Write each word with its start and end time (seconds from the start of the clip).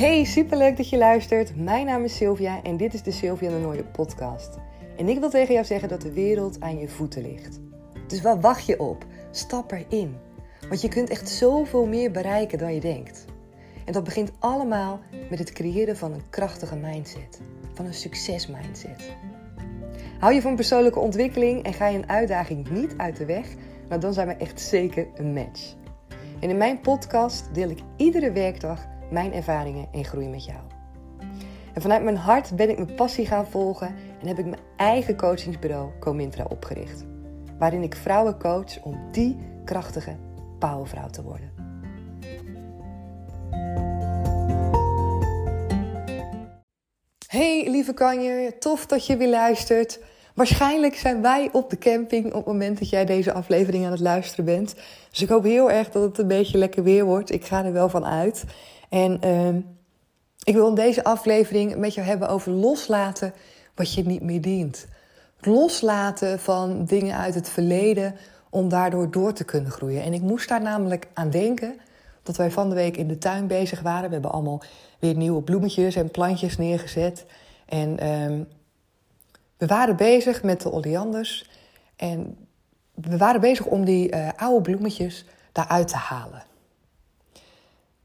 Hey, 0.00 0.24
superleuk 0.24 0.76
dat 0.76 0.88
je 0.88 0.98
luistert. 0.98 1.56
Mijn 1.56 1.86
naam 1.86 2.04
is 2.04 2.16
Sylvia 2.16 2.62
en 2.62 2.76
dit 2.76 2.94
is 2.94 3.02
de 3.02 3.10
Sylvia 3.10 3.50
de 3.50 3.56
Nooie 3.56 3.84
podcast. 3.84 4.58
En 4.96 5.08
ik 5.08 5.18
wil 5.18 5.30
tegen 5.30 5.54
jou 5.54 5.66
zeggen 5.66 5.88
dat 5.88 6.00
de 6.00 6.12
wereld 6.12 6.60
aan 6.60 6.78
je 6.78 6.88
voeten 6.88 7.22
ligt. 7.22 7.60
Dus 8.06 8.20
waar 8.20 8.40
wacht 8.40 8.66
je 8.66 8.80
op? 8.80 9.04
Stap 9.30 9.72
erin. 9.72 10.16
Want 10.68 10.80
je 10.80 10.88
kunt 10.88 11.10
echt 11.10 11.28
zoveel 11.28 11.86
meer 11.86 12.10
bereiken 12.10 12.58
dan 12.58 12.74
je 12.74 12.80
denkt. 12.80 13.24
En 13.84 13.92
dat 13.92 14.04
begint 14.04 14.32
allemaal 14.38 15.00
met 15.30 15.38
het 15.38 15.52
creëren 15.52 15.96
van 15.96 16.12
een 16.12 16.30
krachtige 16.30 16.76
mindset. 16.76 17.40
Van 17.74 17.86
een 17.86 17.94
succesmindset. 17.94 19.16
Hou 20.18 20.34
je 20.34 20.40
van 20.40 20.54
persoonlijke 20.54 20.98
ontwikkeling 20.98 21.62
en 21.62 21.72
ga 21.72 21.86
je 21.86 21.98
een 21.98 22.08
uitdaging 22.08 22.70
niet 22.70 22.94
uit 22.96 23.16
de 23.16 23.24
weg, 23.24 23.46
nou 23.88 24.00
dan 24.00 24.12
zijn 24.12 24.26
we 24.26 24.34
echt 24.34 24.60
zeker 24.60 25.06
een 25.14 25.32
match. 25.32 25.74
En 26.40 26.50
in 26.50 26.56
mijn 26.56 26.80
podcast 26.80 27.54
deel 27.54 27.70
ik 27.70 27.78
iedere 27.96 28.32
werkdag 28.32 28.89
mijn 29.10 29.32
ervaringen 29.32 29.88
en 29.92 30.04
groei 30.04 30.28
met 30.28 30.44
jou. 30.44 30.58
En 31.74 31.82
vanuit 31.82 32.02
mijn 32.02 32.16
hart 32.16 32.56
ben 32.56 32.70
ik 32.70 32.76
mijn 32.76 32.94
passie 32.94 33.26
gaan 33.26 33.46
volgen 33.46 33.94
en 34.20 34.26
heb 34.26 34.38
ik 34.38 34.44
mijn 34.44 34.62
eigen 34.76 35.16
coachingsbureau 35.16 35.90
Comintra 36.00 36.44
opgericht. 36.48 37.04
Waarin 37.58 37.82
ik 37.82 37.94
vrouwen 37.94 38.38
coach 38.38 38.82
om 38.82 38.98
die 39.12 39.36
krachtige 39.64 40.16
powervrouw 40.58 41.08
te 41.08 41.22
worden. 41.22 41.50
Hey 47.26 47.70
lieve 47.70 47.94
kanjer, 47.94 48.58
tof 48.58 48.86
dat 48.86 49.06
je 49.06 49.16
weer 49.16 49.28
luistert. 49.28 50.00
Waarschijnlijk 50.34 50.94
zijn 50.94 51.22
wij 51.22 51.48
op 51.52 51.70
de 51.70 51.78
camping 51.78 52.26
op 52.26 52.32
het 52.32 52.46
moment 52.46 52.78
dat 52.78 52.90
jij 52.90 53.04
deze 53.04 53.32
aflevering 53.32 53.84
aan 53.84 53.90
het 53.90 54.00
luisteren 54.00 54.44
bent. 54.44 54.74
Dus 55.10 55.22
ik 55.22 55.28
hoop 55.28 55.44
heel 55.44 55.70
erg 55.70 55.90
dat 55.90 56.02
het 56.02 56.18
een 56.18 56.28
beetje 56.28 56.58
lekker 56.58 56.82
weer 56.82 57.04
wordt. 57.04 57.32
Ik 57.32 57.44
ga 57.44 57.64
er 57.64 57.72
wel 57.72 57.88
van 57.88 58.04
uit. 58.04 58.44
En 58.90 59.20
uh, 59.24 59.62
ik 60.42 60.54
wil 60.54 60.68
in 60.68 60.74
deze 60.74 61.04
aflevering 61.04 61.76
met 61.76 61.94
jou 61.94 62.06
hebben 62.06 62.28
over 62.28 62.52
loslaten 62.52 63.32
wat 63.74 63.94
je 63.94 64.06
niet 64.06 64.22
meer 64.22 64.40
dient. 64.40 64.86
Loslaten 65.40 66.38
van 66.38 66.84
dingen 66.84 67.16
uit 67.16 67.34
het 67.34 67.48
verleden 67.48 68.14
om 68.50 68.68
daardoor 68.68 69.10
door 69.10 69.32
te 69.32 69.44
kunnen 69.44 69.70
groeien. 69.70 70.02
En 70.02 70.12
ik 70.12 70.20
moest 70.20 70.48
daar 70.48 70.62
namelijk 70.62 71.08
aan 71.14 71.30
denken 71.30 71.78
dat 72.22 72.36
wij 72.36 72.50
van 72.50 72.68
de 72.68 72.74
week 72.74 72.96
in 72.96 73.08
de 73.08 73.18
tuin 73.18 73.46
bezig 73.46 73.80
waren. 73.80 74.06
We 74.06 74.12
hebben 74.12 74.32
allemaal 74.32 74.62
weer 74.98 75.16
nieuwe 75.16 75.42
bloemetjes 75.42 75.96
en 75.96 76.10
plantjes 76.10 76.56
neergezet. 76.56 77.26
En 77.66 77.90
uh, 77.90 78.46
we 79.56 79.66
waren 79.66 79.96
bezig 79.96 80.42
met 80.42 80.60
de 80.60 80.72
oleanders. 80.72 81.50
En 81.96 82.36
we 82.94 83.16
waren 83.16 83.40
bezig 83.40 83.66
om 83.66 83.84
die 83.84 84.14
uh, 84.14 84.28
oude 84.36 84.60
bloemetjes 84.60 85.24
daaruit 85.52 85.88
te 85.88 85.96
halen. 85.96 86.42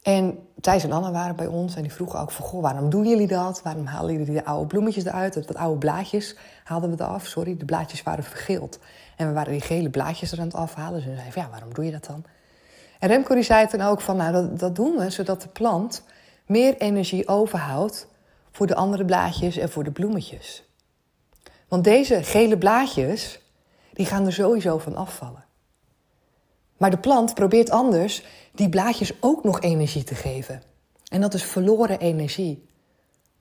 En 0.06 0.40
Thijs 0.62 0.84
en 0.84 0.92
Anna 0.92 1.12
waren 1.12 1.36
bij 1.36 1.48
ons 1.48 1.76
en 1.76 1.82
die 1.82 1.94
vroegen 1.94 2.20
ook 2.20 2.32
van... 2.32 2.46
Goh, 2.46 2.62
waarom 2.62 2.90
doen 2.90 3.08
jullie 3.08 3.28
dat? 3.28 3.62
Waarom 3.62 3.86
halen 3.86 4.14
jullie 4.14 4.34
de 4.34 4.46
oude 4.46 4.68
bloemetjes 4.68 5.06
eruit? 5.06 5.34
Dat 5.34 5.56
oude 5.56 5.78
blaadjes 5.78 6.36
haalden 6.64 6.90
we 6.90 7.04
eraf. 7.04 7.26
Sorry, 7.26 7.58
de 7.58 7.66
blaadjes 7.66 8.04
waren 8.04 8.24
vergeeld. 8.24 8.80
En 9.16 9.28
we 9.28 9.34
waren 9.34 9.52
die 9.52 9.62
gele 9.62 9.90
blaadjes 9.90 10.32
er 10.32 10.40
aan 10.40 10.46
het 10.46 10.56
afhalen. 10.56 10.94
Dus 10.94 11.04
we 11.04 11.12
zeiden 11.12 11.34
van, 11.34 11.42
ja, 11.42 11.50
waarom 11.50 11.74
doe 11.74 11.86
je 11.86 11.92
dat 11.92 12.06
dan? 12.06 12.24
En 13.00 13.08
Remco 13.08 13.34
die 13.34 13.44
zei 13.44 13.68
toen 13.68 13.82
ook 13.82 14.02
van, 14.02 14.18
nou, 14.18 14.32
dat, 14.32 14.60
dat 14.60 14.76
doen 14.76 14.98
we... 14.98 15.10
zodat 15.10 15.42
de 15.42 15.48
plant 15.48 16.04
meer 16.46 16.78
energie 16.78 17.28
overhoudt 17.28 18.08
voor 18.52 18.68
de 18.68 18.76
andere 18.76 19.06
blaadjes 19.06 19.58
en 19.58 19.70
voor 19.70 19.84
de 19.84 19.92
bloemetjes. 19.92 20.64
Want 21.68 21.84
deze 21.84 22.24
gele 22.24 22.58
blaadjes, 22.58 23.40
die 23.94 24.06
gaan 24.06 24.26
er 24.26 24.34
sowieso 24.34 24.78
van 24.78 24.96
afvallen. 24.96 25.45
Maar 26.78 26.90
de 26.90 26.98
plant 26.98 27.34
probeert 27.34 27.70
anders 27.70 28.24
die 28.54 28.70
blaadjes 28.70 29.12
ook 29.20 29.44
nog 29.44 29.62
energie 29.62 30.04
te 30.04 30.16
geven. 30.16 30.62
En 31.08 31.22
dat 31.22 31.34
is 31.34 31.44
verloren 31.44 32.00
energie. 32.00 32.66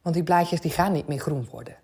Want 0.02 0.14
die 0.14 0.24
blaadjes 0.24 0.60
die 0.60 0.70
gaan 0.70 0.92
niet 0.92 1.06
meer 1.06 1.18
groen 1.18 1.48
worden. 1.50 1.76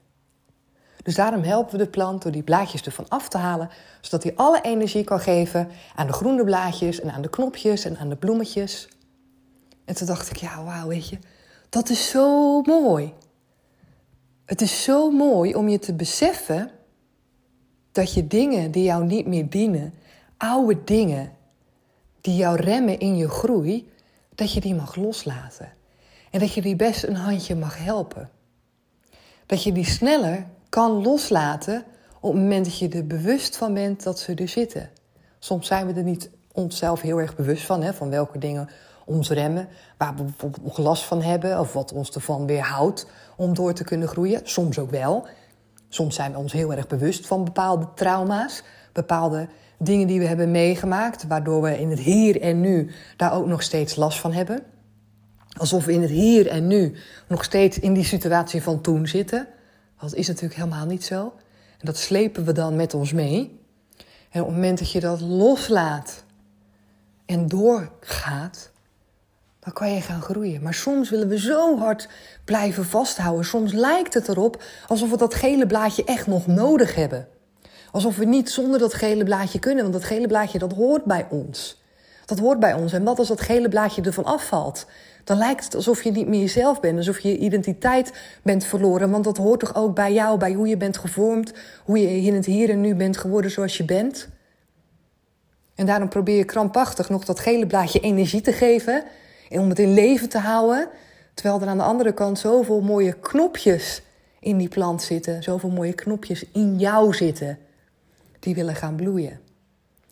Dus 1.03 1.15
daarom 1.15 1.43
helpen 1.43 1.78
we 1.78 1.84
de 1.84 1.91
plant 1.91 2.22
door 2.22 2.33
die 2.33 2.43
blaadjes 2.43 2.83
ervan 2.83 3.09
af 3.09 3.28
te 3.28 3.38
halen, 3.38 3.71
zodat 4.00 4.22
hij 4.22 4.37
alle 4.37 4.61
energie 4.61 5.05
kan 5.05 5.21
geven 5.21 5.69
aan 5.94 6.06
de 6.06 6.12
groene 6.12 6.44
blaadjes 6.44 7.00
en 7.00 7.12
aan 7.12 7.22
de 7.22 7.31
knopjes 7.31 7.84
en 7.84 7.99
aan 7.99 8.09
de 8.09 8.17
bloemetjes. 8.17 8.88
En 9.84 9.94
toen 9.94 10.06
dacht 10.06 10.31
ik, 10.31 10.37
ja, 10.37 10.65
wauw, 10.65 10.88
weet 10.88 11.09
je, 11.09 11.19
dat 11.69 11.88
is 11.88 12.11
zo 12.11 12.61
mooi. 12.61 13.12
Het 14.44 14.61
is 14.61 14.82
zo 14.82 15.11
mooi 15.11 15.55
om 15.55 15.69
je 15.69 15.78
te 15.78 15.94
beseffen 15.94 16.71
dat 17.93 18.15
je 18.15 18.27
dingen 18.27 18.71
die 18.71 18.84
jou 18.84 19.05
niet 19.05 19.27
meer 19.27 19.50
dienen, 19.50 19.94
oude 20.37 20.84
dingen 20.84 21.32
die 22.20 22.36
jou 22.36 22.56
remmen 22.56 22.98
in 22.98 23.16
je 23.16 23.28
groei, 23.28 23.92
dat 24.34 24.53
je 24.53 24.60
die 24.60 24.75
mag 24.75 24.97
loslaten. 24.97 25.72
En 26.31 26.41
dat 26.41 26.53
je 26.54 26.62
die 26.62 26.76
best 26.76 27.04
een 27.04 27.16
handje 27.16 27.56
mag 27.56 27.84
helpen. 27.84 28.31
Dat 29.47 29.62
je 29.62 29.72
die 29.72 29.84
sneller 29.84 30.47
kan 30.69 31.03
loslaten 31.03 31.84
op 32.20 32.32
het 32.32 32.42
moment 32.42 32.64
dat 32.64 32.78
je 32.78 32.88
er 32.88 33.06
bewust 33.06 33.56
van 33.56 33.75
bent 33.75 34.03
dat 34.03 34.19
ze 34.19 34.34
er 34.34 34.48
zitten. 34.48 34.91
Soms 35.38 35.66
zijn 35.66 35.86
we 35.86 35.92
er 35.92 36.03
niet 36.03 36.31
onszelf 36.53 37.00
heel 37.00 37.19
erg 37.19 37.36
bewust 37.36 37.66
van, 37.66 37.82
hè, 37.82 37.94
van 37.94 38.10
welke 38.10 38.38
dingen 38.38 38.69
ons 39.04 39.31
remmen, 39.31 39.69
waar 39.97 40.14
we 40.14 40.22
bijvoorbeeld 40.22 40.64
nog 40.64 40.78
last 40.78 41.04
van 41.04 41.22
hebben 41.22 41.60
of 41.60 41.72
wat 41.72 41.92
ons 41.92 42.10
ervan 42.10 42.47
weerhoudt 42.47 43.06
om 43.37 43.54
door 43.54 43.72
te 43.72 43.84
kunnen 43.84 44.08
groeien. 44.08 44.41
Soms 44.44 44.78
ook 44.78 44.91
wel. 44.91 45.26
Soms 45.88 46.14
zijn 46.14 46.32
we 46.32 46.38
ons 46.38 46.52
heel 46.52 46.72
erg 46.72 46.87
bewust 46.87 47.26
van 47.26 47.44
bepaalde 47.44 47.88
trauma's, 47.94 48.62
bepaalde 48.92 49.48
dingen 49.83 50.07
die 50.07 50.19
we 50.19 50.27
hebben 50.27 50.51
meegemaakt, 50.51 51.27
waardoor 51.27 51.63
we 51.63 51.79
in 51.79 51.91
het 51.91 51.99
hier 51.99 52.41
en 52.41 52.61
nu 52.61 52.91
daar 53.17 53.33
ook 53.33 53.47
nog 53.47 53.63
steeds 53.63 53.97
last 53.97 54.19
van 54.19 54.33
hebben. 54.33 54.63
Alsof 55.59 55.85
we 55.85 55.93
in 55.93 56.03
het 56.03 56.11
hier 56.11 56.47
en 56.47 56.67
nu 56.67 56.95
nog 57.29 57.45
steeds 57.45 57.79
in 57.79 57.95
die 57.95 58.05
situatie 58.05 58.63
van 58.63 58.81
toen 58.81 59.07
zitten. 59.09 59.49
Dat 60.01 60.15
is 60.15 60.27
natuurlijk 60.27 60.55
helemaal 60.55 60.87
niet 60.87 61.05
zo. 61.05 61.33
En 61.79 61.87
dat 61.87 61.97
slepen 61.97 62.45
we 62.45 62.53
dan 62.53 62.77
met 62.77 62.95
ons 62.95 63.13
mee. 63.13 63.61
En 64.31 64.41
op 64.41 64.47
het 64.47 64.57
moment 64.57 64.79
dat 64.79 64.93
je 64.93 65.01
dat 65.01 65.21
loslaat 65.21 66.25
en 67.27 67.49
doorgaat, 67.49 68.71
dan 69.61 69.73
kan 69.73 69.95
je 69.95 70.01
gaan 70.01 70.23
groeien. 70.23 70.62
Maar 70.62 70.75
soms 70.75 71.11
willen 71.11 71.29
we 71.29 71.39
zo 71.39 71.79
hard 71.79 72.09
blijven 72.45 72.85
vasthouden. 72.85 73.45
Soms 73.45 73.73
lijkt 73.73 74.15
het 74.15 74.29
erop 74.29 74.62
alsof 74.87 75.11
we 75.11 75.17
dat 75.17 75.35
gele 75.35 75.67
blaadje 75.67 76.05
echt 76.05 76.27
nog 76.27 76.47
nodig 76.47 76.95
hebben. 76.95 77.29
Alsof 77.93 78.17
we 78.17 78.25
niet 78.25 78.51
zonder 78.51 78.78
dat 78.78 78.95
gele 78.95 79.25
blaadje 79.25 79.59
kunnen, 79.59 79.83
want 79.83 79.95
dat 79.95 80.05
gele 80.05 80.27
blaadje 80.27 80.59
dat 80.59 80.73
hoort 80.73 81.05
bij 81.05 81.27
ons. 81.31 81.83
Dat 82.27 82.39
hoort 82.39 82.61
bij 82.61 82.75
ons. 82.75 82.93
En 82.93 83.05
wat 83.05 83.19
als 83.19 83.28
dat 83.28 83.41
gele 83.41 83.69
blaadje 83.69 84.03
ervan 84.03 84.25
afvalt? 84.25 84.87
Dan 85.25 85.39
lijkt 85.39 85.65
het 85.65 85.75
alsof 85.75 86.03
je 86.03 86.11
niet 86.11 86.29
meer 86.29 86.41
jezelf 86.41 86.81
bent, 86.81 86.97
alsof 86.97 87.19
je 87.19 87.29
je 87.29 87.39
identiteit 87.39 88.12
bent 88.43 88.65
verloren. 88.65 89.11
Want 89.11 89.25
dat 89.25 89.37
hoort 89.37 89.61
toch 89.61 89.75
ook 89.75 89.95
bij 89.95 90.12
jou, 90.12 90.39
bij 90.39 90.53
hoe 90.53 90.69
je 90.69 90.77
bent 90.77 90.99
gevormd, 90.99 91.53
hoe 91.84 92.00
je 92.00 92.21
in 92.21 92.34
het 92.34 92.47
hier 92.47 92.71
en 92.71 92.81
nu 92.81 92.95
bent 92.95 93.17
geworden 93.17 93.50
zoals 93.50 93.77
je 93.77 93.84
bent. 93.84 94.29
En 95.75 95.87
daarom 95.87 96.09
probeer 96.09 96.37
je 96.37 96.45
krampachtig 96.45 97.09
nog 97.09 97.25
dat 97.25 97.41
gele 97.41 97.67
blaadje 97.67 98.00
energie 98.00 98.41
te 98.41 98.53
geven 98.53 99.05
en 99.49 99.61
om 99.61 99.69
het 99.69 99.79
in 99.79 99.95
leven 99.95 100.29
te 100.29 100.39
houden. 100.39 100.89
Terwijl 101.34 101.61
er 101.61 101.69
aan 101.69 101.79
de 101.79 101.83
andere 101.83 102.12
kant 102.12 102.39
zoveel 102.39 102.81
mooie 102.81 103.12
knopjes 103.12 104.03
in 104.41 104.56
die 104.56 104.69
plant 104.69 105.03
zitten, 105.03 105.43
zoveel 105.43 105.71
mooie 105.71 105.93
knopjes 105.95 106.45
in 106.53 106.79
jou 106.79 107.15
zitten 107.15 107.59
die 108.41 108.55
willen 108.55 108.77
gaan 108.77 108.97
bloeien. 108.97 109.41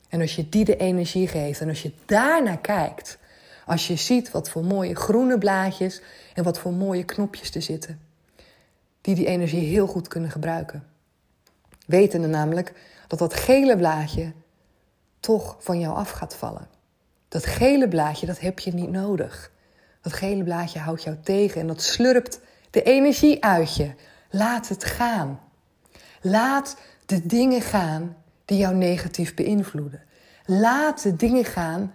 En 0.09 0.21
als 0.21 0.37
je 0.37 0.49
die 0.49 0.65
de 0.65 0.77
energie 0.77 1.29
geeft 1.29 1.61
en 1.61 1.69
als 1.69 1.83
je 1.83 1.93
daarnaar 2.07 2.59
kijkt, 2.59 3.19
als 3.67 3.87
je 3.87 3.97
ziet 3.97 4.31
wat 4.31 4.51
voor 4.51 4.65
mooie 4.65 4.95
groene 4.95 5.39
blaadjes 5.39 6.03
en 6.35 6.45
wat 6.45 6.59
voor 6.59 6.73
mooie 6.73 7.05
knopjes 7.05 7.55
er 7.55 7.63
zitten, 7.63 8.01
die 9.01 9.15
die 9.15 9.27
energie 9.27 9.69
heel 9.69 9.87
goed 9.87 10.09
kunnen 10.09 10.31
gebruiken. 10.31 10.87
Wetende 11.87 12.29
namelijk 12.29 12.73
dat 13.07 13.19
dat 13.19 13.35
gele 13.35 13.77
blaadje 13.77 14.33
toch 15.21 15.57
van 15.59 15.79
jou 15.79 15.97
af 15.97 16.11
gaat 16.11 16.35
vallen. 16.35 16.69
Dat 17.29 17.47
gele 17.47 17.89
blaadje, 17.89 18.27
dat 18.27 18.41
heb 18.41 18.59
je 18.59 18.75
niet 18.75 18.91
nodig. 18.91 19.51
Dat 20.01 20.13
gele 20.13 20.45
blaadje 20.45 20.79
houdt 20.79 21.03
jou 21.03 21.17
tegen 21.23 21.61
en 21.61 21.67
dat 21.67 21.83
slurpt 21.83 22.41
de 22.71 22.83
energie 22.83 23.45
uit 23.45 23.77
je. 23.77 23.91
Laat 24.31 24.69
het 24.69 24.85
gaan. 24.85 25.41
Laat 26.21 26.77
de 27.07 27.27
dingen 27.27 27.63
gaan 27.63 28.17
die 28.49 28.59
jou 28.59 28.75
negatief 28.75 29.35
beïnvloeden. 29.35 30.03
Laat 30.45 31.03
de 31.03 31.17
dingen 31.17 31.45
gaan 31.45 31.95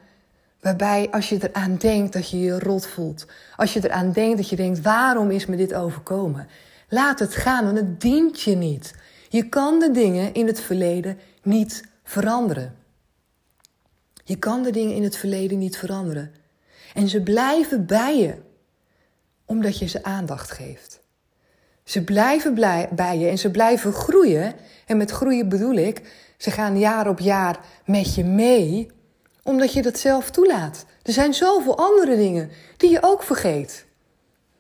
waarbij 0.62 1.08
als 1.12 1.30
je 1.30 1.50
eraan 1.50 1.76
denkt 1.78 2.14
dat 2.14 2.30
je 2.30 2.40
je 2.40 2.60
rot 2.60 2.88
voelt. 2.88 3.26
Als 3.56 3.74
je 3.74 3.84
eraan 3.84 4.12
denkt 4.12 4.38
dat 4.38 4.50
je 4.50 4.56
denkt, 4.56 4.82
waarom 4.82 5.32
is 5.32 5.46
me 5.46 5.56
dit 5.56 5.74
overkomen? 5.74 6.48
Laat 6.90 7.20
het 7.20 7.36
gaan, 7.36 7.66
want 7.66 7.78
het 7.78 8.02
dient 8.02 8.42
je 8.42 8.56
niet. 8.56 8.94
Je 9.30 9.50
kan 9.50 9.80
de 9.80 9.92
dingen 9.92 10.34
in 10.34 10.48
het 10.48 10.60
verleden 10.60 11.20
niet 11.44 11.84
veranderen. 12.04 12.76
Je 14.24 14.36
kan 14.36 14.64
de 14.64 14.72
dingen 14.72 14.96
in 14.96 15.04
het 15.04 15.18
verleden 15.18 15.58
niet 15.58 15.78
veranderen. 15.78 16.32
En 16.94 17.08
ze 17.08 17.22
blijven 17.22 17.86
bij 17.86 18.18
je, 18.18 18.36
omdat 19.46 19.80
je 19.80 19.88
ze 19.88 20.04
aandacht 20.04 20.52
geeft. 20.52 21.02
Ze 21.84 22.04
blijven 22.04 22.54
bij 22.96 23.18
je 23.18 23.28
en 23.28 23.38
ze 23.38 23.52
blijven 23.52 23.94
groeien. 23.94 24.54
En 24.86 24.98
met 24.98 25.12
groeien 25.12 25.50
bedoel 25.50 25.76
ik, 25.76 26.02
ze 26.44 26.52
gaan 26.52 26.80
jaar 26.80 27.08
op 27.08 27.20
jaar 27.20 27.60
met 27.86 28.16
je 28.16 28.24
mee, 28.24 28.92
omdat 29.44 29.74
je 29.74 29.82
dat 29.82 29.98
zelf 29.98 30.32
toelaat. 30.32 30.86
Er 31.04 31.14
zijn 31.14 31.34
zoveel 31.34 31.78
andere 31.78 32.16
dingen 32.16 32.50
die 32.78 32.90
je 32.90 32.98
ook 33.02 33.24
vergeet. 33.24 33.86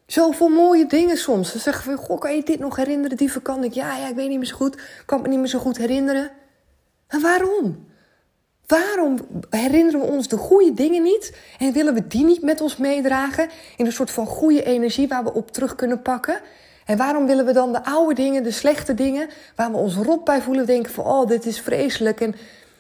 Zoveel 0.06 0.50
mooie 0.50 0.85
dingen 0.85 1.18
soms. 1.18 1.51
Dan 1.51 1.62
zeggen 1.62 1.91
we, 1.91 1.97
goh, 1.97 2.19
kan 2.19 2.35
je 2.35 2.44
dit 2.44 2.59
nog 2.59 2.75
herinneren? 2.75 3.18
Die 3.18 3.31
vakantie. 3.31 3.71
Ja, 3.74 3.97
ja, 3.97 4.07
ik 4.07 4.15
weet 4.15 4.30
niet 4.30 4.38
meer 4.38 4.47
zo 4.47 4.56
goed. 4.56 4.81
Kan 5.06 5.21
me 5.21 5.27
niet 5.27 5.39
meer 5.39 5.47
zo 5.47 5.59
goed 5.59 5.77
herinneren. 5.77 6.31
En 7.07 7.21
waarom? 7.21 7.88
Waarom 8.68 9.18
herinneren 9.50 10.00
we 10.00 10.06
ons 10.06 10.27
de 10.27 10.38
goede 10.38 10.74
dingen 10.74 11.03
niet 11.03 11.38
en 11.59 11.74
willen 11.74 11.94
we 11.94 12.07
die 12.07 12.24
niet 12.24 12.41
met 12.41 12.62
ons 12.62 12.77
meedragen 12.77 13.50
in 13.77 13.85
een 13.85 13.91
soort 13.91 14.12
van 14.12 14.25
goede 14.25 14.63
energie 14.63 15.07
waar 15.07 15.24
we 15.24 15.33
op 15.33 15.51
terug 15.51 15.75
kunnen 15.75 16.01
pakken? 16.01 16.41
En 16.85 16.97
waarom 16.97 17.25
willen 17.25 17.45
we 17.45 17.53
dan 17.53 17.71
de 17.71 17.83
oude 17.83 18.13
dingen, 18.13 18.44
de 18.44 18.51
slechte 18.51 18.94
dingen, 18.94 19.30
waar 19.56 19.71
we 19.71 19.77
ons 19.77 19.95
rot 19.95 20.24
bij 20.24 20.41
voelen, 20.41 20.65
denken 20.65 20.91
van 20.91 21.06
oh, 21.06 21.27
dit 21.27 21.45
is 21.45 21.59
vreselijk 21.59 22.21
en 22.21 22.35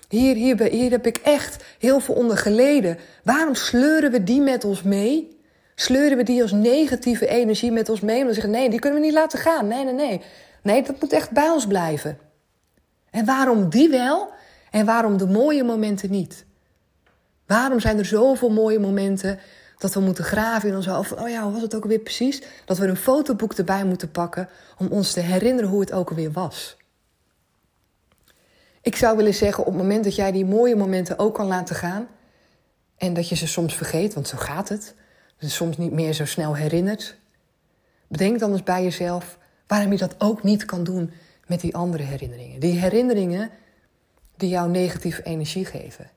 hier, 0.09 0.35
hier, 0.35 0.61
hier 0.61 0.91
heb 0.91 1.05
ik 1.05 1.17
echt 1.17 1.63
heel 1.79 1.99
veel 1.99 2.15
onder 2.15 2.37
geleden. 2.37 2.97
Waarom 3.23 3.55
sleuren 3.55 4.11
we 4.11 4.23
die 4.23 4.41
met 4.41 4.65
ons 4.65 4.81
mee? 4.81 5.37
Sleuren 5.75 6.17
we 6.17 6.23
die 6.23 6.41
als 6.41 6.51
negatieve 6.51 7.27
energie 7.27 7.71
met 7.71 7.89
ons 7.89 7.99
mee? 7.99 8.19
En 8.19 8.27
we 8.27 8.33
zeggen 8.33 8.51
nee, 8.51 8.69
die 8.69 8.79
kunnen 8.79 8.99
we 8.99 9.05
niet 9.05 9.15
laten 9.15 9.39
gaan. 9.39 9.67
Nee, 9.67 9.83
nee, 9.83 9.93
nee. 9.93 10.21
Nee, 10.63 10.83
dat 10.83 11.01
moet 11.01 11.13
echt 11.13 11.31
bij 11.31 11.49
ons 11.49 11.67
blijven. 11.67 12.17
En 13.09 13.25
waarom 13.25 13.69
die 13.69 13.89
wel 13.89 14.29
en 14.71 14.85
waarom 14.85 15.17
de 15.17 15.27
mooie 15.27 15.63
momenten 15.63 16.11
niet? 16.11 16.45
Waarom 17.47 17.79
zijn 17.79 17.97
er 17.97 18.05
zoveel 18.05 18.49
mooie 18.49 18.79
momenten 18.79 19.39
dat 19.77 19.93
we 19.93 19.99
moeten 19.99 20.23
graven 20.23 20.69
in 20.69 20.75
ons 20.75 20.85
hoofd? 20.85 21.13
oh 21.15 21.29
ja, 21.29 21.43
hoe 21.43 21.51
was 21.51 21.61
het 21.61 21.75
ook 21.75 21.83
alweer 21.83 21.99
precies? 21.99 22.41
Dat 22.65 22.77
we 22.77 22.87
een 22.87 22.95
fotoboek 22.95 23.53
erbij 23.53 23.85
moeten 23.85 24.11
pakken 24.11 24.49
om 24.77 24.87
ons 24.87 25.11
te 25.11 25.19
herinneren 25.19 25.69
hoe 25.69 25.79
het 25.79 25.91
ook 25.91 26.09
alweer 26.09 26.31
was. 26.31 26.77
Ik 28.81 28.95
zou 28.95 29.17
willen 29.17 29.33
zeggen, 29.33 29.65
op 29.65 29.73
het 29.73 29.81
moment 29.81 30.03
dat 30.03 30.15
jij 30.15 30.31
die 30.31 30.45
mooie 30.45 30.75
momenten 30.75 31.19
ook 31.19 31.33
kan 31.33 31.47
laten 31.47 31.75
gaan, 31.75 32.07
en 32.97 33.13
dat 33.13 33.29
je 33.29 33.35
ze 33.35 33.47
soms 33.47 33.75
vergeet, 33.75 34.13
want 34.13 34.27
zo 34.27 34.37
gaat 34.37 34.69
het, 34.69 34.95
dus 35.37 35.55
soms 35.55 35.77
niet 35.77 35.91
meer 35.91 36.13
zo 36.13 36.25
snel 36.25 36.55
herinnert, 36.55 37.15
bedenk 38.07 38.39
dan 38.39 38.51
eens 38.51 38.63
bij 38.63 38.83
jezelf 38.83 39.37
waarom 39.67 39.91
je 39.91 39.97
dat 39.97 40.15
ook 40.17 40.43
niet 40.43 40.65
kan 40.65 40.83
doen 40.83 41.11
met 41.47 41.61
die 41.61 41.75
andere 41.75 42.03
herinneringen. 42.03 42.59
Die 42.59 42.79
herinneringen 42.79 43.49
die 44.37 44.49
jou 44.49 44.69
negatieve 44.69 45.23
energie 45.23 45.65
geven, 45.65 46.09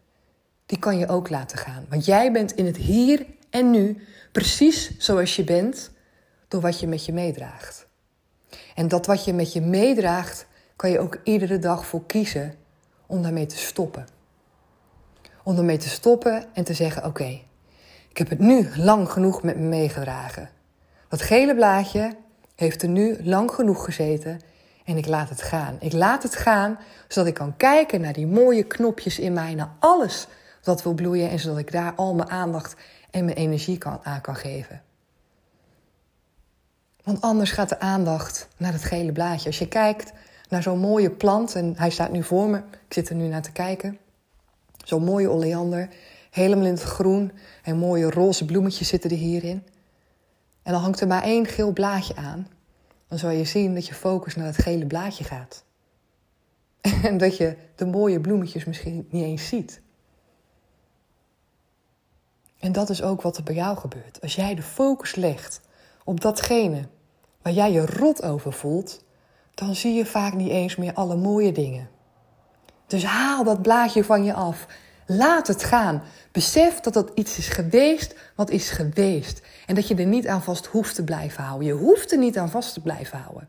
die 0.67 0.79
kan 0.79 0.99
je 0.99 1.09
ook 1.09 1.29
laten 1.29 1.59
gaan. 1.59 1.87
Want 1.89 2.05
jij 2.05 2.33
bent 2.33 2.53
in 2.53 2.67
het 2.67 2.77
hier 2.77 3.27
en 3.57 3.71
nu 3.71 3.97
precies 4.33 4.99
zoals 4.99 5.37
je 5.37 5.45
bent 5.45 5.91
door 6.49 6.61
wat 6.61 6.81
je 6.81 6.87
met 6.87 7.05
je 7.05 7.13
meedraagt. 7.13 7.87
En 8.75 8.89
dat 8.89 9.07
wat 9.07 9.25
je 9.25 9.33
met 9.33 9.53
je 9.53 9.61
meedraagt, 9.61 10.47
kan 10.77 10.91
je 10.91 10.99
ook 10.99 11.19
iedere 11.25 11.59
dag 11.59 11.87
voor 11.87 12.07
kiezen 12.07 12.55
om 13.07 13.23
daarmee 13.23 13.47
te 13.47 13.57
stoppen. 13.57 14.07
Om 15.43 15.55
daarmee 15.55 15.77
te 15.77 15.89
stoppen 15.89 16.45
en 16.53 16.65
te 16.65 16.75
zeggen: 16.75 17.05
Oké, 17.05 17.41
ik 18.09 18.19
heb 18.19 18.29
het 18.29 18.39
nu 18.39 18.69
lang 18.77 19.11
genoeg 19.11 19.43
met 19.43 19.57
me 19.57 19.67
meegedragen. 19.67 20.51
Dat 21.09 21.23
gele 21.23 21.55
blaadje 21.55 22.17
heeft 22.55 22.83
er 22.83 22.89
nu 22.89 23.23
lang 23.23 23.51
genoeg 23.51 23.85
gezeten 23.85 24.41
en 24.85 24.97
ik 24.97 25.07
laat 25.07 25.29
het 25.29 25.43
gaan. 25.43 25.77
Ik 25.81 25.93
laat 25.93 26.23
het 26.23 26.37
gaan 26.37 26.79
zodat 27.09 27.29
ik 27.29 27.35
kan 27.35 27.57
kijken 27.57 28.01
naar 28.01 28.13
die 28.13 28.27
mooie 28.27 28.63
knopjes 28.63 29.19
in 29.19 29.33
mij, 29.33 29.55
naar 29.55 29.73
alles 29.79 30.27
wat 30.63 30.83
wil 30.83 30.95
bloeien 30.95 31.31
en 31.31 31.39
zodat 31.39 31.59
ik 31.59 31.73
daar 31.73 31.95
al 31.95 32.15
mijn 32.15 32.31
aandacht 32.31 32.77
en 33.17 33.25
mijn 33.25 33.37
energie 33.37 33.79
kan, 33.79 33.99
aan 34.03 34.21
kan 34.21 34.37
geven. 34.37 34.83
Want 37.03 37.21
anders 37.21 37.51
gaat 37.51 37.69
de 37.69 37.81
aandacht 37.81 38.49
naar 38.57 38.73
het 38.73 38.85
gele 38.85 39.13
blaadje. 39.13 39.47
Als 39.47 39.59
je 39.59 39.69
kijkt 39.69 40.13
naar 40.49 40.63
zo'n 40.63 40.79
mooie 40.79 41.11
plant, 41.11 41.55
en 41.55 41.75
hij 41.77 41.91
staat 41.91 42.13
nu 42.13 42.23
voor 42.23 42.49
me, 42.49 42.57
ik 42.57 42.95
zit 42.95 43.09
er 43.09 43.15
nu 43.15 43.27
naar 43.27 43.43
te 43.43 43.53
kijken. 43.53 43.99
Zo'n 44.85 45.05
mooie 45.05 45.29
oleander, 45.29 45.89
helemaal 46.31 46.65
in 46.65 46.73
het 46.73 46.83
groen 46.83 47.33
en 47.63 47.77
mooie 47.77 48.11
roze 48.11 48.45
bloemetjes 48.45 48.89
zitten 48.89 49.11
er 49.11 49.17
hierin. 49.17 49.63
En 50.63 50.73
dan 50.73 50.81
hangt 50.81 51.01
er 51.01 51.07
maar 51.07 51.23
één 51.23 51.47
geel 51.47 51.73
blaadje 51.73 52.17
aan. 52.17 52.49
Dan 53.09 53.19
zal 53.19 53.31
je 53.31 53.45
zien 53.45 53.75
dat 53.75 53.87
je 53.87 53.95
focus 53.95 54.37
naar 54.37 54.47
het 54.47 54.59
gele 54.59 54.87
blaadje 54.87 55.25
gaat. 55.25 55.65
En 57.03 57.19
dat 57.19 57.37
je 57.37 57.57
de 57.75 57.87
mooie 57.87 58.21
bloemetjes 58.21 58.65
misschien 58.65 59.07
niet 59.11 59.25
eens 59.25 59.49
ziet. 59.49 59.81
En 62.67 62.73
dat 62.73 62.91
is 62.91 63.03
ook 63.03 63.23
wat 63.23 63.37
er 63.37 63.43
bij 63.43 63.55
jou 63.55 63.77
gebeurt. 63.77 64.21
Als 64.21 64.35
jij 64.35 64.55
de 64.55 64.63
focus 64.63 65.15
legt 65.15 65.61
op 66.05 66.21
datgene 66.21 66.89
waar 67.43 67.53
jij 67.53 67.73
je 67.73 67.87
rot 67.87 68.23
over 68.23 68.53
voelt, 68.53 69.05
dan 69.55 69.75
zie 69.75 69.95
je 69.95 70.07
vaak 70.07 70.35
niet 70.35 70.49
eens 70.49 70.77
meer 70.77 70.93
alle 70.93 71.17
mooie 71.17 71.53
dingen. 71.53 71.89
Dus 72.87 73.05
haal 73.05 73.45
dat 73.45 73.63
blaadje 73.63 74.05
van 74.05 74.25
je 74.25 74.33
af. 74.33 74.67
Laat 75.07 75.47
het 75.47 75.65
gaan. 75.65 76.03
Besef 76.33 76.81
dat 76.81 76.93
dat 76.93 77.11
iets 77.15 77.39
is 77.39 77.49
geweest 77.49 78.15
wat 78.37 78.51
is 78.51 78.71
geweest. 78.71 79.43
En 79.67 79.75
dat 79.75 79.89
je 79.89 79.95
er 79.95 80.07
niet 80.07 80.29
aan 80.29 80.43
vast 80.43 80.67
hoeft 80.67 80.95
te 80.95 81.05
blijven 81.05 81.45
houden. 81.45 81.67
Je 81.67 81.75
hoeft 81.75 82.13
er 82.13 82.19
niet 82.19 82.39
aan 82.39 82.51
vast 82.51 82.73
te 82.73 82.81
blijven 82.81 83.19
houden. 83.19 83.49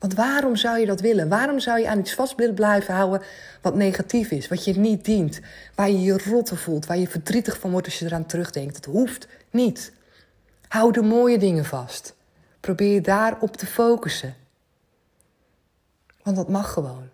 Want 0.00 0.14
waarom 0.14 0.56
zou 0.56 0.78
je 0.78 0.86
dat 0.86 1.00
willen? 1.00 1.28
Waarom 1.28 1.60
zou 1.60 1.80
je 1.80 1.88
aan 1.88 1.98
iets 1.98 2.14
vast 2.14 2.34
willen 2.34 2.54
blijven 2.54 2.94
houden 2.94 3.22
wat 3.60 3.74
negatief 3.74 4.30
is, 4.30 4.48
wat 4.48 4.64
je 4.64 4.78
niet 4.78 5.04
dient, 5.04 5.40
waar 5.74 5.90
je 5.90 6.00
je 6.00 6.18
rotte 6.18 6.56
voelt, 6.56 6.86
waar 6.86 6.98
je 6.98 7.08
verdrietig 7.08 7.58
van 7.58 7.70
wordt 7.70 7.86
als 7.86 7.98
je 7.98 8.04
eraan 8.04 8.26
terugdenkt? 8.26 8.76
Het 8.76 8.84
hoeft 8.84 9.28
niet. 9.50 9.92
Hou 10.68 10.92
de 10.92 11.02
mooie 11.02 11.38
dingen 11.38 11.64
vast. 11.64 12.14
Probeer 12.60 12.94
je 12.94 13.00
daarop 13.00 13.56
te 13.56 13.66
focussen. 13.66 14.34
Want 16.22 16.36
dat 16.36 16.48
mag 16.48 16.72
gewoon. 16.72 17.08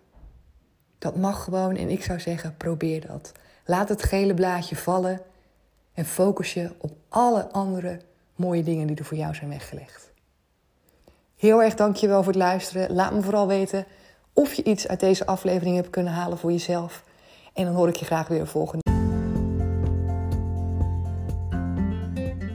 Dat 0.97 1.15
mag 1.15 1.43
gewoon 1.43 1.75
en 1.75 1.89
ik 1.89 2.03
zou 2.03 2.19
zeggen, 2.19 2.57
probeer 2.57 3.07
dat. 3.07 3.31
Laat 3.65 3.89
het 3.89 4.03
gele 4.03 4.33
blaadje 4.33 4.75
vallen 4.75 5.21
en 5.93 6.05
focus 6.05 6.53
je 6.53 6.71
op 6.77 6.91
alle 7.09 7.47
andere 7.51 7.99
mooie 8.35 8.63
dingen 8.63 8.87
die 8.87 8.95
er 8.95 9.05
voor 9.05 9.17
jou 9.17 9.35
zijn 9.35 9.49
weggelegd. 9.49 10.11
Heel 11.37 11.63
erg 11.63 11.75
dankjewel 11.75 12.23
voor 12.23 12.33
het 12.33 12.41
luisteren. 12.41 12.95
Laat 12.95 13.13
me 13.13 13.21
vooral 13.21 13.47
weten 13.47 13.85
of 14.33 14.53
je 14.53 14.63
iets 14.63 14.87
uit 14.87 14.99
deze 14.99 15.25
aflevering 15.25 15.75
hebt 15.75 15.89
kunnen 15.89 16.13
halen 16.13 16.37
voor 16.37 16.51
jezelf. 16.51 17.03
En 17.53 17.65
dan 17.65 17.73
hoor 17.73 17.87
ik 17.87 17.95
je 17.95 18.05
graag 18.05 18.27
weer 18.27 18.47
volgende. 18.47 18.83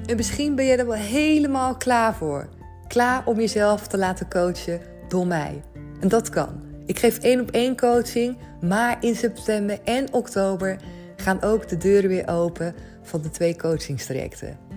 En 0.06 0.16
misschien 0.16 0.54
ben 0.54 0.64
je 0.64 0.76
er 0.76 0.86
wel 0.86 0.94
helemaal 0.94 1.76
klaar 1.76 2.14
voor. 2.14 2.48
Klaar 2.88 3.26
om 3.26 3.36
jezelf 3.36 3.86
te 3.86 3.98
laten 3.98 4.28
coachen 4.28 4.80
door 5.08 5.26
mij. 5.26 5.62
En 6.00 6.08
dat 6.08 6.28
kan. 6.28 6.62
Ik 6.86 6.98
geef 6.98 7.18
één 7.18 7.40
op 7.40 7.50
één 7.50 7.76
coaching, 7.76 8.36
maar 8.60 8.96
in 9.00 9.14
september 9.14 9.78
en 9.84 10.12
oktober 10.12 10.76
gaan 11.16 11.42
ook 11.42 11.68
de 11.68 11.76
deuren 11.76 12.10
weer 12.10 12.28
open 12.28 12.74
van 13.02 13.22
de 13.22 13.30
twee 13.30 13.56
coachingstrajecten. 13.56 14.71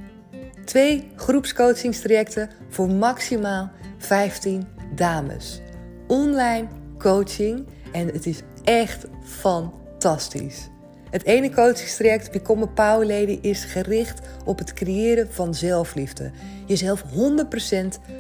Twee 0.65 1.11
groepscoachingstrajecten 1.15 2.49
voor 2.69 2.89
maximaal 2.89 3.71
15 3.97 4.67
dames. 4.95 5.61
Online 6.07 6.67
coaching 6.97 7.67
en 7.91 8.07
het 8.07 8.25
is 8.25 8.41
echt 8.63 9.05
fantastisch. 9.23 10.69
Het 11.09 11.23
ene 11.23 11.49
coachingstraject, 11.49 12.31
Become 12.31 12.63
a 12.63 12.67
Power 12.67 13.07
Lady, 13.07 13.37
is 13.41 13.63
gericht 13.63 14.19
op 14.45 14.57
het 14.57 14.73
creëren 14.73 15.27
van 15.31 15.53
zelfliefde. 15.53 16.31
Jezelf 16.65 17.03
100% 17.03 17.05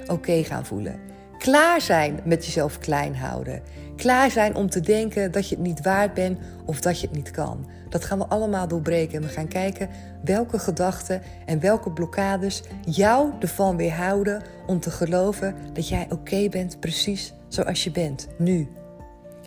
oké 0.07 0.43
gaan 0.43 0.65
voelen. 0.65 0.99
Klaar 1.37 1.81
zijn 1.81 2.19
met 2.23 2.45
jezelf 2.45 2.79
klein 2.79 3.15
houden. 3.15 3.61
Klaar 3.95 4.31
zijn 4.31 4.55
om 4.55 4.69
te 4.69 4.79
denken 4.79 5.31
dat 5.31 5.49
je 5.49 5.55
het 5.55 5.63
niet 5.63 5.81
waard 5.81 6.13
bent 6.13 6.39
of 6.65 6.79
dat 6.81 6.99
je 6.99 7.07
het 7.07 7.15
niet 7.15 7.31
kan. 7.31 7.65
Dat 7.89 8.05
gaan 8.05 8.17
we 8.17 8.25
allemaal 8.27 8.67
doorbreken. 8.67 9.15
En 9.15 9.27
we 9.27 9.33
gaan 9.33 9.47
kijken 9.47 9.89
welke 10.23 10.59
gedachten 10.59 11.21
en 11.45 11.59
welke 11.59 11.91
blokkades 11.91 12.63
jou 12.85 13.31
ervan 13.39 13.77
weerhouden 13.77 14.41
om 14.67 14.79
te 14.79 14.91
geloven 14.91 15.55
dat 15.73 15.87
jij 15.87 16.07
oké 16.09 16.49
bent 16.49 16.79
precies 16.79 17.33
zoals 17.47 17.83
je 17.83 17.91
bent, 17.91 18.27
nu. 18.37 18.67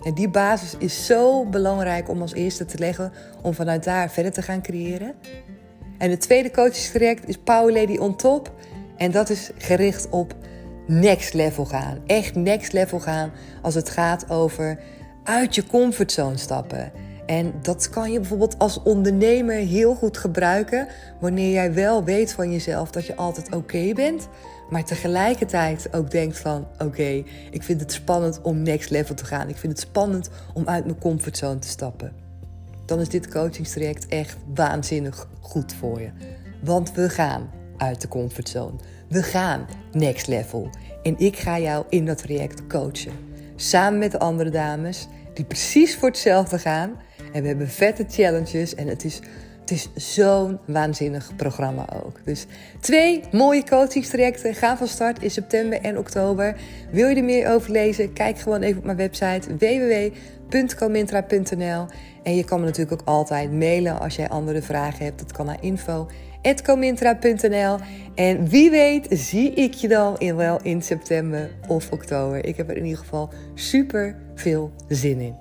En 0.03 0.15
die 0.15 0.29
basis 0.29 0.75
is 0.79 1.07
zo 1.07 1.47
belangrijk 1.47 2.09
om 2.09 2.21
als 2.21 2.33
eerste 2.33 2.65
te 2.65 2.79
leggen 2.79 3.13
om 3.43 3.55
vanuit 3.55 3.85
daar 3.85 4.11
verder 4.11 4.33
te 4.33 4.43
gaan 4.43 4.63
creëren. 4.63 5.15
En 5.99 6.11
het 6.11 6.21
tweede 6.21 6.51
coachingstraject 6.51 7.29
is 7.29 7.39
Power 7.39 7.73
Lady 7.73 7.97
on 7.97 8.17
Top. 8.17 8.53
En 8.97 9.11
dat 9.11 9.31
is 9.31 9.51
gericht 9.59 10.09
op 10.09 10.35
next 10.89 11.35
level 11.35 11.65
gaan. 11.65 11.99
Echt 12.07 12.35
next 12.35 12.73
level 12.73 13.01
gaan 13.01 13.31
als 13.63 13.75
het 13.75 13.91
gaat 13.91 14.31
over 14.31 14.79
uit 15.25 15.55
je 15.55 15.67
comfortzone 15.67 16.37
stappen. 16.37 16.93
En 17.27 17.53
dat 17.63 17.89
kan 17.89 18.13
je 18.13 18.19
bijvoorbeeld 18.21 18.59
als 18.59 18.83
ondernemer 18.83 19.55
heel 19.55 19.95
goed 19.95 20.19
gebruiken 20.19 20.89
wanneer 21.21 21.53
jij 21.53 21.75
wel 21.75 22.05
weet 22.05 22.33
van 22.33 22.53
jezelf 22.53 22.91
dat 22.91 23.07
je 23.07 23.17
altijd 23.17 23.55
oké 23.55 23.93
bent, 23.95 24.29
maar 24.71 24.85
tegelijkertijd 24.85 25.89
ook 25.95 26.11
denkt 26.11 26.39
van 26.39 26.67
oké, 26.79 27.23
ik 27.51 27.63
vind 27.63 27.81
het 27.81 27.93
spannend 27.93 28.41
om 28.43 28.63
next 28.63 28.91
level 28.91 29.15
te 29.15 29.25
gaan. 29.25 29.49
Ik 29.49 29.57
vind 29.57 29.73
het 29.73 29.81
spannend 29.89 30.31
om 30.55 30.69
uit 30.69 30.85
mijn 30.85 30.99
comfortzone 30.99 31.59
te 31.59 31.69
stappen. 31.69 32.13
Dan 32.87 33.01
is 33.01 33.09
dit 33.09 33.29
coachingstraject 33.29 34.07
echt 34.07 34.37
waanzinnig 34.55 35.29
goed 35.41 35.75
voor 35.75 36.01
je. 36.01 36.11
Want 36.63 36.93
we 36.93 37.09
gaan 37.09 37.51
uit 37.77 38.01
de 38.01 38.09
comfortzone. 38.09 38.77
We 39.09 39.23
gaan 39.23 39.67
next 39.93 40.27
level. 40.27 40.71
En 41.03 41.19
ik 41.19 41.39
ga 41.39 41.59
jou 41.59 41.85
in 41.89 42.07
dat 42.07 42.19
traject 42.19 42.67
coachen. 42.67 43.13
Samen 43.57 43.99
met 43.99 44.11
de 44.11 44.19
andere 44.19 44.51
dames 44.51 45.09
die 45.35 45.45
precies 45.45 45.97
voor 45.97 46.09
hetzelfde 46.09 46.59
gaan. 46.59 47.01
En 47.33 47.43
we 47.43 47.49
hebben 47.49 47.69
vette 47.69 48.05
challenges. 48.09 48.75
En 48.75 48.87
het 48.87 49.05
is 49.05 49.21
het 49.69 49.89
is 49.95 50.15
zo'n 50.15 50.59
waanzinnig 50.67 51.37
programma 51.37 51.87
ook. 52.05 52.21
Dus 52.25 52.47
twee 52.81 53.23
mooie 53.33 53.65
coachingstrajecten 53.65 54.55
gaan 54.55 54.77
van 54.77 54.87
start 54.87 55.23
in 55.23 55.31
september 55.31 55.81
en 55.81 55.99
oktober. 55.99 56.57
Wil 56.91 57.09
je 57.09 57.17
er 57.17 57.25
meer 57.25 57.51
over 57.51 57.71
lezen? 57.71 58.13
Kijk 58.13 58.39
gewoon 58.39 58.63
even 58.63 58.79
op 58.79 58.85
mijn 58.85 58.97
website 58.97 59.57
www.comintra.nl. 59.57 61.87
En 62.23 62.37
je 62.37 62.45
kan 62.45 62.61
me 62.61 62.67
natuurlijk 62.67 63.01
ook 63.01 63.09
altijd 63.09 63.53
mailen 63.53 64.01
als 64.01 64.17
jij 64.17 64.29
andere 64.29 64.63
vragen 64.63 65.05
hebt. 65.05 65.19
Dat 65.19 65.33
kan 65.33 65.47
naar 65.47 65.59
info.comintra.nl. 65.61 67.77
En 68.15 68.49
wie 68.49 68.71
weet 68.71 69.07
zie 69.11 69.53
ik 69.53 69.75
je 69.75 69.89
dan 69.89 70.19
in, 70.19 70.37
wel 70.37 70.59
in 70.63 70.83
september 70.83 71.51
of 71.67 71.91
oktober. 71.91 72.45
Ik 72.45 72.57
heb 72.57 72.71
er 72.71 72.77
in 72.77 72.85
ieder 72.85 72.99
geval 72.99 73.31
super 73.55 74.17
veel 74.35 74.73
zin 74.89 75.21
in. 75.21 75.35